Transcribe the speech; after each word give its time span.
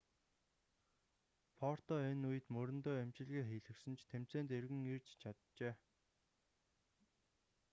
потро 1.59 1.95
энэ 2.11 2.25
үед 2.31 2.45
мөрөндөө 2.55 2.95
эмчилгээ 3.05 3.43
хийлгэсэн 3.49 3.93
ч 3.99 4.01
тэмцээнд 4.11 4.49
эргэн 4.57 4.83
ирж 4.95 5.07
чаджээ 5.21 5.73